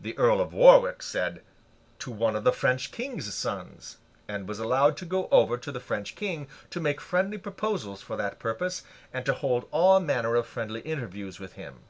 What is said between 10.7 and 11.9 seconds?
interviews with him.